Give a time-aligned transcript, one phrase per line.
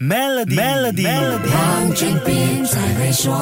[0.00, 1.08] Melody，Melody，
[1.50, 3.34] 黄俊斌才会说。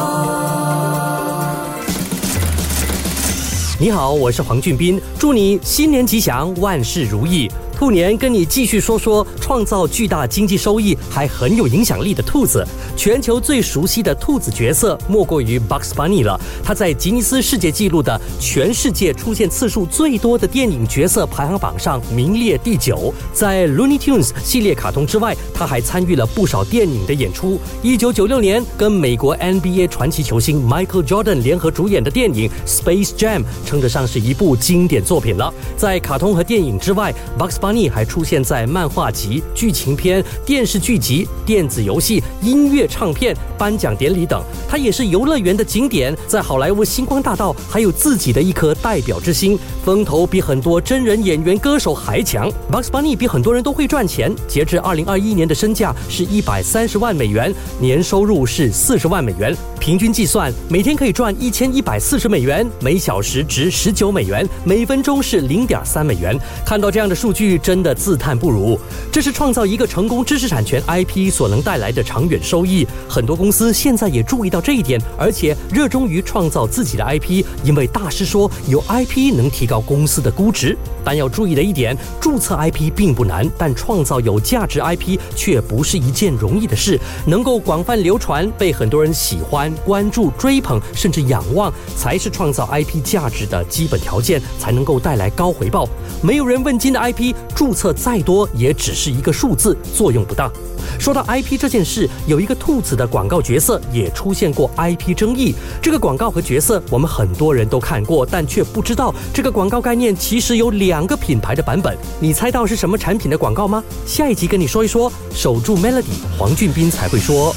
[3.78, 7.50] 你好，我是黄俊斌，祝你新年吉祥，万事如意。
[7.76, 12.66] 兔年跟你继续说说创造巨大经济收益还很有影响力的兔子。
[12.96, 16.40] 全球最熟悉的兔子角色莫过于 Bugs Bunny 了。
[16.64, 23.12] 他在吉尼斯世界纪录的全世界出现次数最多的电影角色排行榜上名列第九。
[23.34, 27.60] 在 Looney Tunes 系列卡通之外，他还参与了不少电影的演出。
[27.82, 35.52] 一九九六年，跟美国 NBA 传奇球星 Michael Jordan 联合主演的电影 Space Jam 称得上是一部经典作品了。
[35.76, 44.40] 在卡通和电影之外，Bugs Bunny 还出现在漫画集、剧情片、电视剧集、电子游戏、音乐唱片、颁奖典礼等。
[44.68, 52.48] 他也是游乐园的景点，在好莱坞星光大道还有自己的一颗代表之星，风头比很多真人演员、歌手还强。
[52.70, 66.38] Bugs Bunny 比很多人都会赚钱，截至二零二一年的身价是一百三十万美元，年收入是四十万美元，平均计算每天可以赚一千一百四十美元，每小时值十九美元，每分钟是零点三美元。
[66.64, 67.96] 看到这样的数据，真的。
[67.96, 68.78] 自叹不如，
[69.10, 72.86] 这是创造一个成功知识产权 IP 所能带来的长远收益。
[73.08, 80.76] 很多公司现在也注意到这一点，而且热衷于创造自己的 IP，因为大师说有 IP 能提高公司的估值。
[81.02, 87.00] 但要注意的一点，注册 IP 并不难，但创造有价值 IP 却不是一件容易的事。
[87.26, 95.88] 能够广泛流传、被很多人喜欢、关注、追捧，甚至仰望，才是创造 IP 价值的基本条件，才能够带来高回报。
[96.20, 97.92] 没有人问津的 IP 注册。
[97.92, 100.50] 再多也只是一个数字，作用不大。
[100.98, 105.54] 说到 IP 这件事，有一个兔子的广告角色也出现过 IP 争议。
[105.82, 111.96] 这个广告和角色我们很多人都看过，但却不知道这个广告概念其实有两个品牌的版本。
[112.20, 113.82] 你猜到是什么产品的广告吗？
[114.06, 115.12] 下一集跟你说一说。
[115.34, 116.04] 守住 Melody，
[116.38, 117.54] 黄俊斌才会说。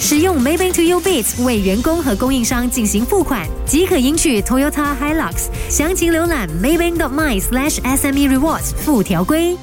[0.00, 5.48] 使用 Maybank To You Bits 为员工和供应商进行付款，即可赢取 Toyota Hilux。
[5.68, 9.56] 详情浏览 Maybank.my/SME Rewards 附条规。